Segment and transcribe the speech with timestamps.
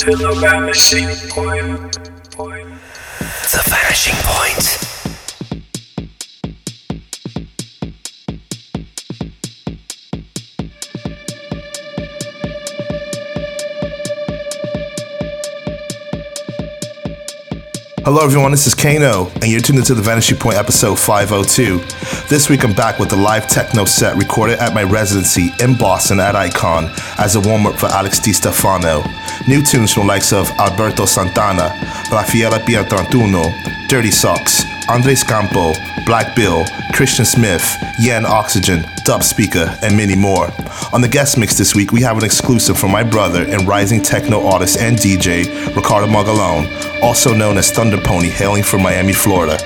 [0.00, 1.92] to the vanishing point.
[2.38, 4.90] The vanishing point.
[18.02, 18.52] Hello, everyone.
[18.52, 21.76] This is Kano, and you're tuned into the Vanishing Point episode 502.
[22.28, 26.20] This week, I'm back with a live techno set recorded at my residency in Boston
[26.20, 29.02] at Icon as a warm up for Alex Di Stefano.
[29.48, 31.70] New tunes from likes of Alberto Santana,
[32.10, 35.72] Raffaella Piatrantuno, Dirty Socks, Andres Campo,
[36.04, 40.50] Black Bill, Christian Smith, Yen Oxygen, Dub Speaker, and many more.
[40.92, 44.02] On the guest mix this week, we have an exclusive from my brother and rising
[44.02, 49.56] techno artist and DJ, Ricardo Magalone, also known as Thunder Pony, hailing from Miami, Florida.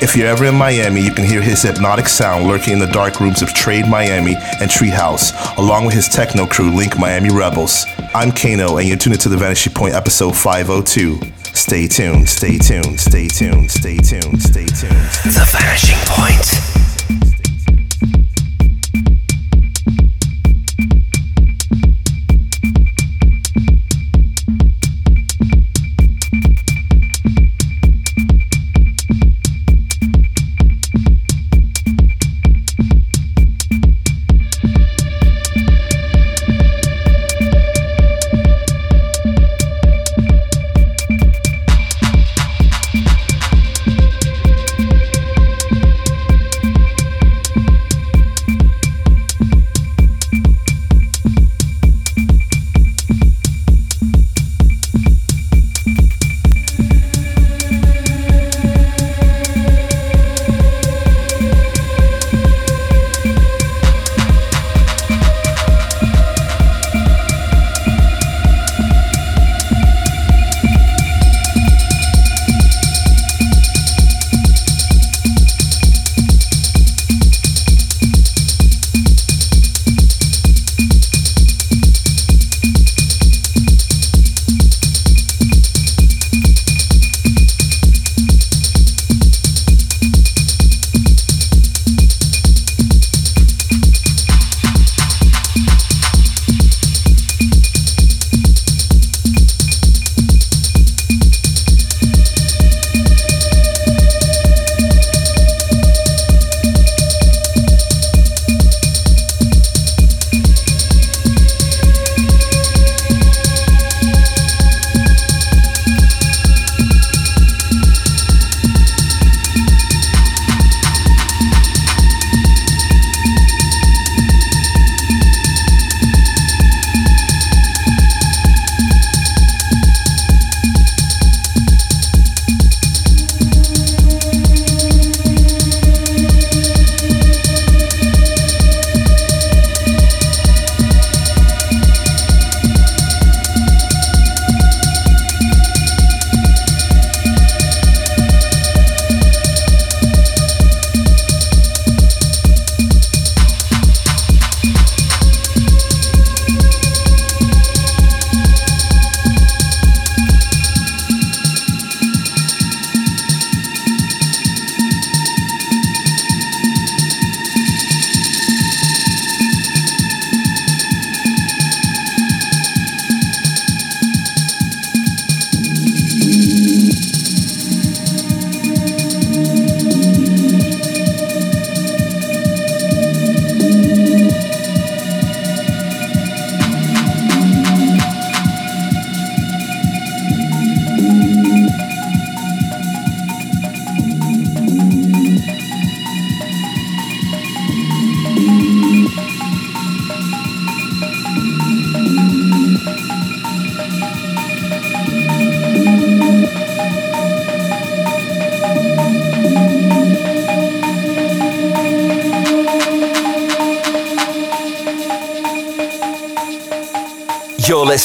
[0.00, 3.20] If you're ever in Miami, you can hear his hypnotic sound lurking in the dark
[3.20, 7.86] rooms of Trade Miami and Treehouse, along with his techno crew, Link Miami Rebels.
[8.16, 11.20] I'm Kano, and you're tuned into the Vanishing Point episode 502.
[11.52, 15.10] Stay tuned, stay tuned, stay tuned, stay tuned, stay tuned.
[15.34, 16.75] The vanishing point.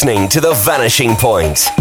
[0.03, 1.81] Listening to The Vanishing Point.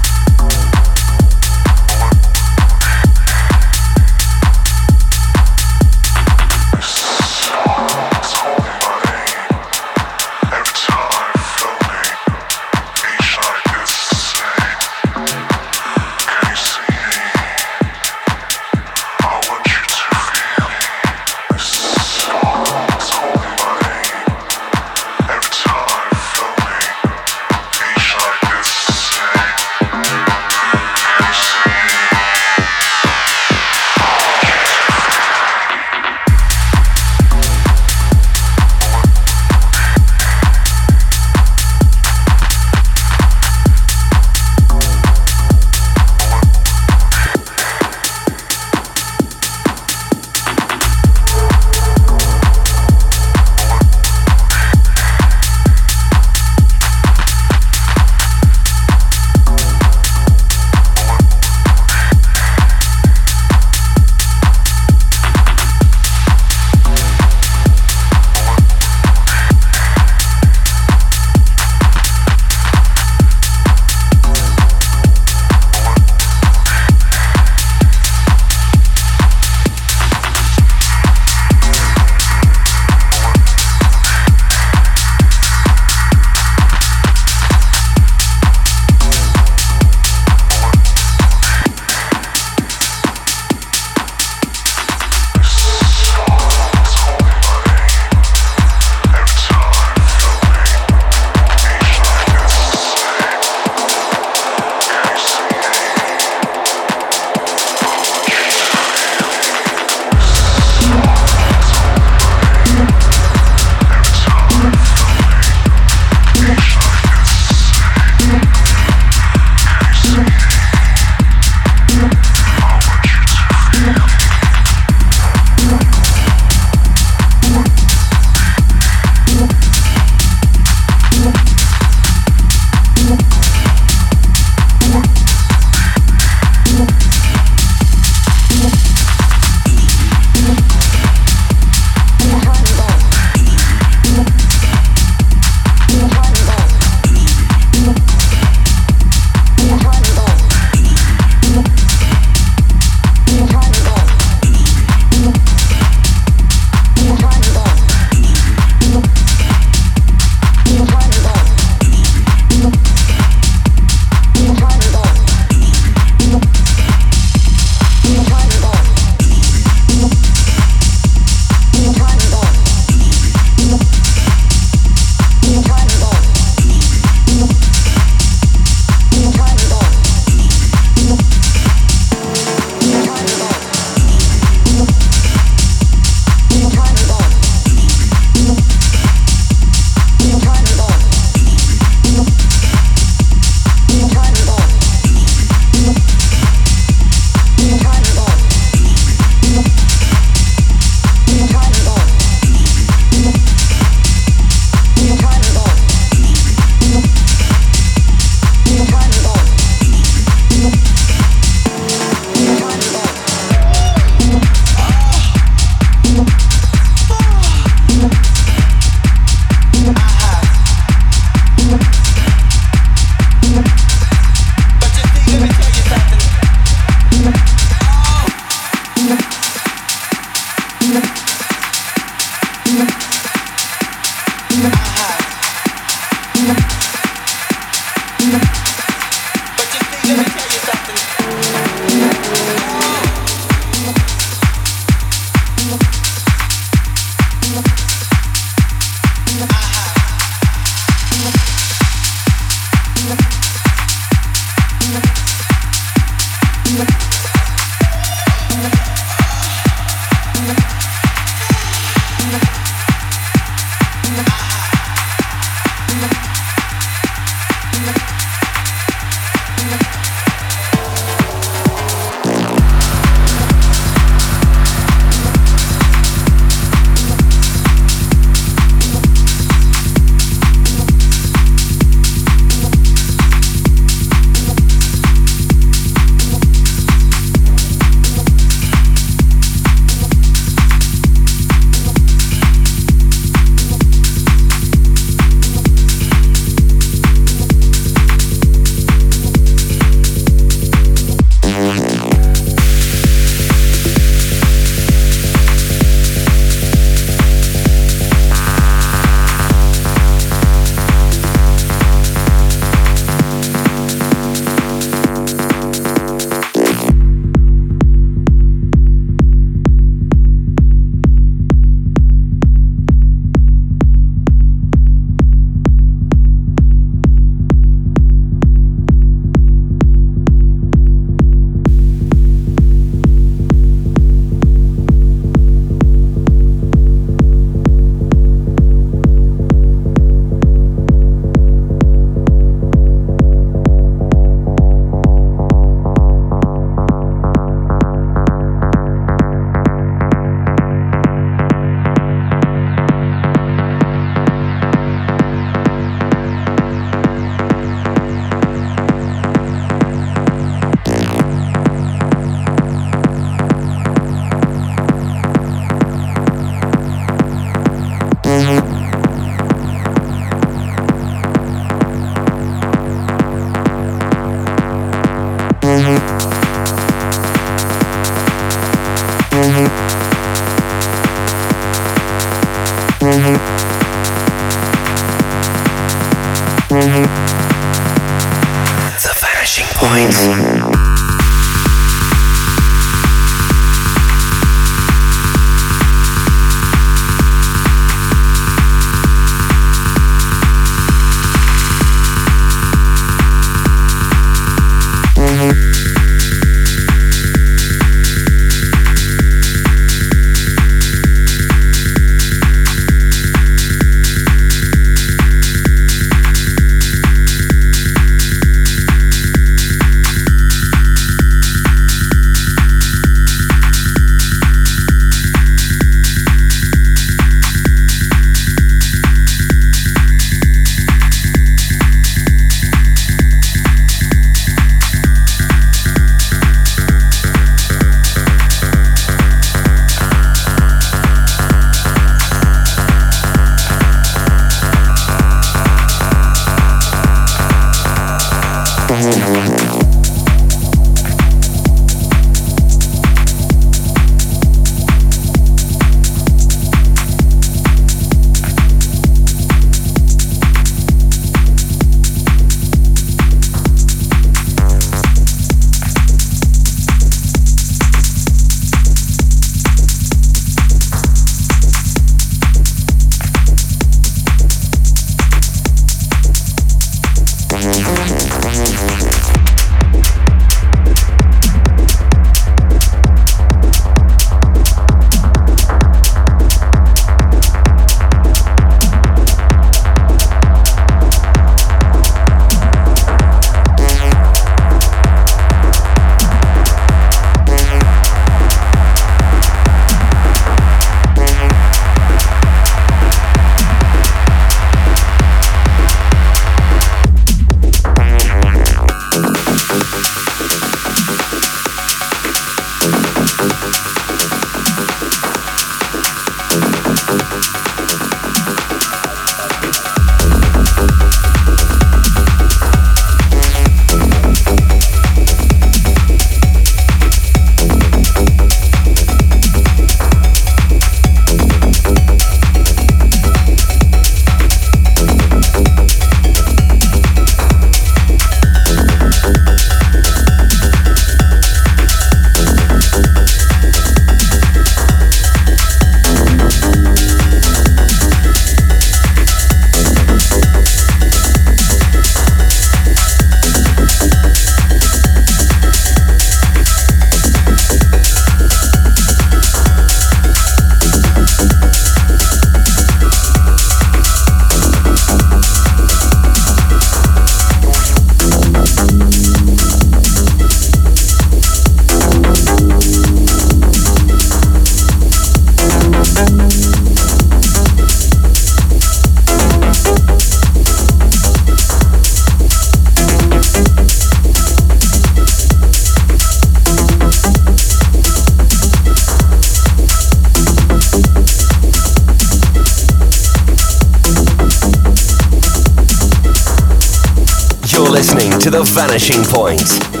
[598.91, 600.00] Vanishing point.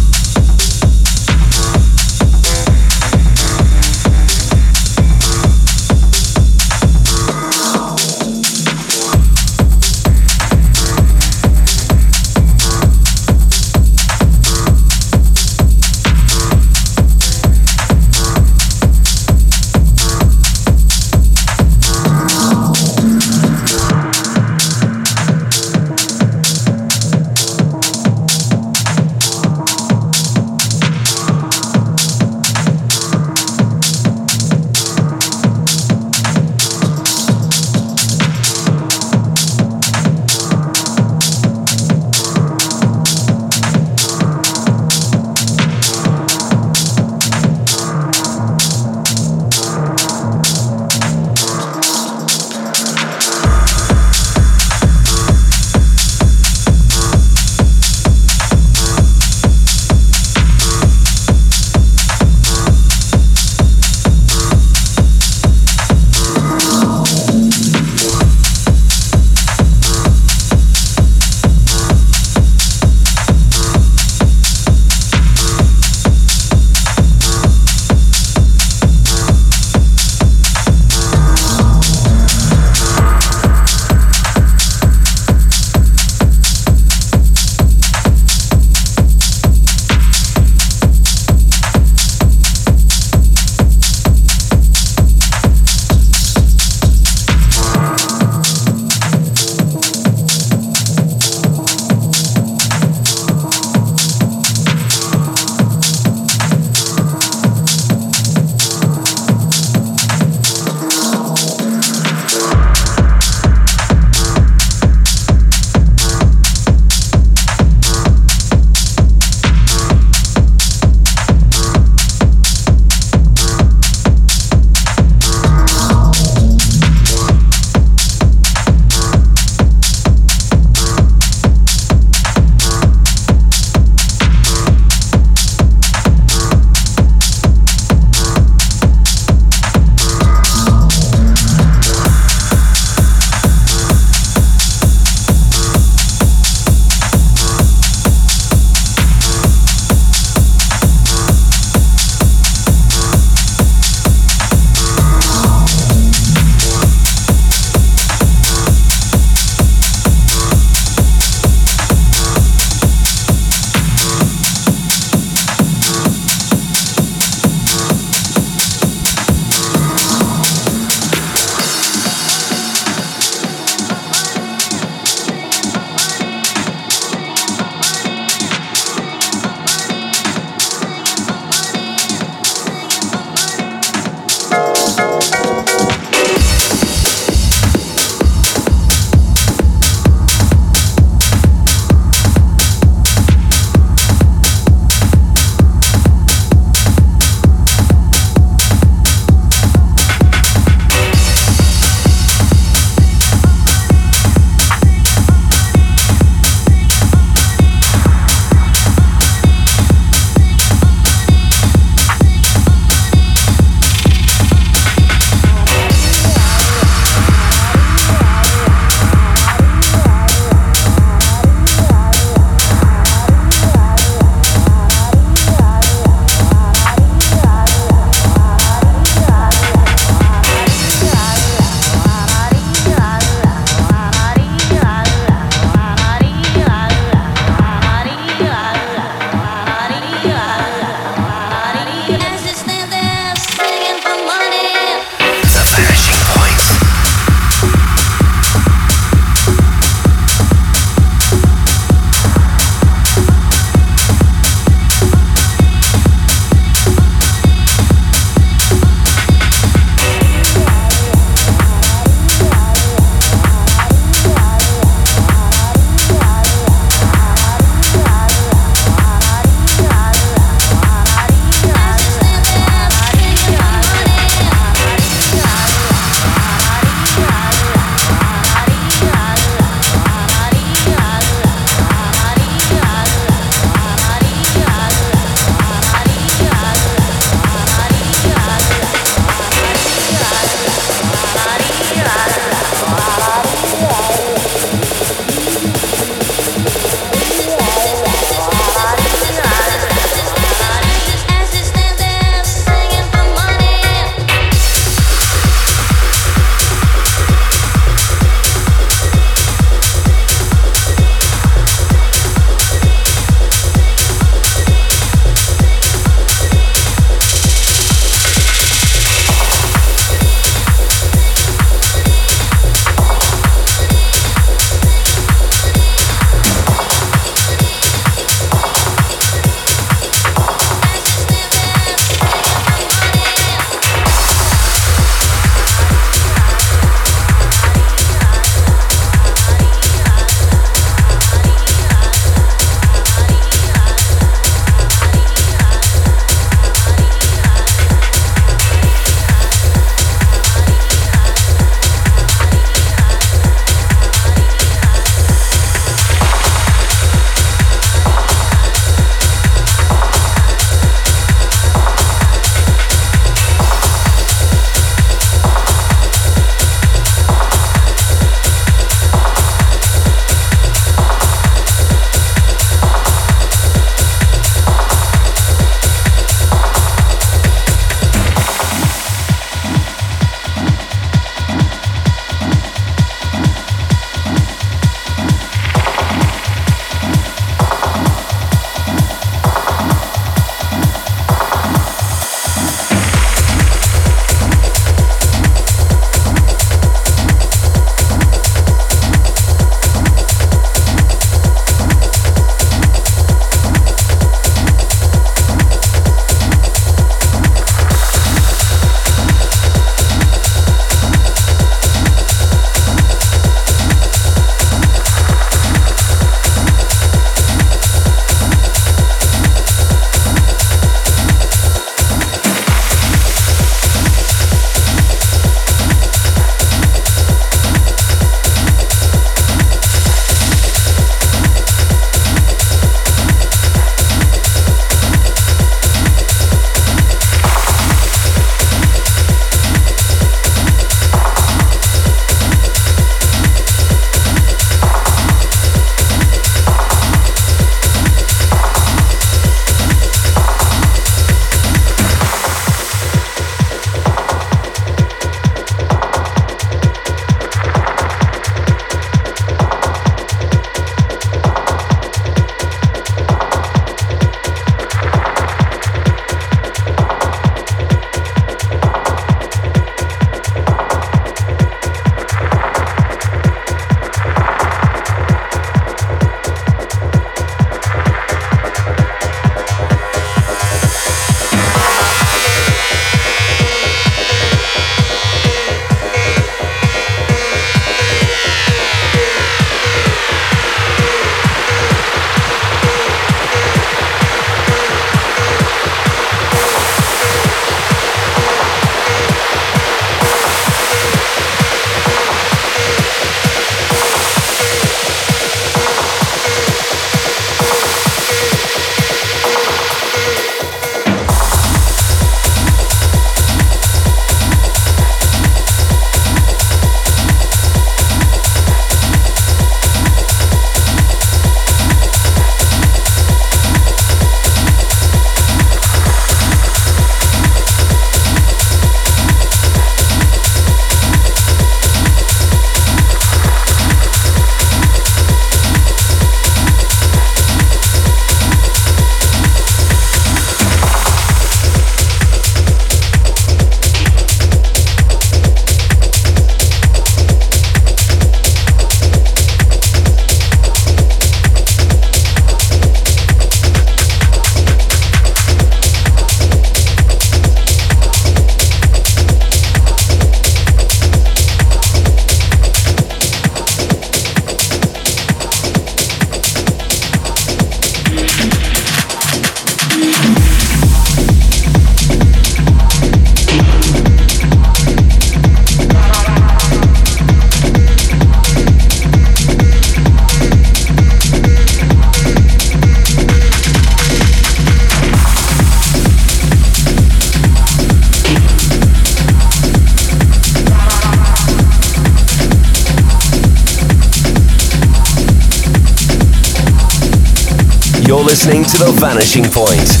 [599.21, 600.00] Vanishing Point